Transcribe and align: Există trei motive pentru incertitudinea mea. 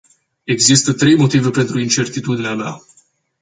Există 0.43 0.93
trei 0.93 1.15
motive 1.17 1.49
pentru 1.49 1.79
incertitudinea 1.79 2.55
mea. 2.55 2.81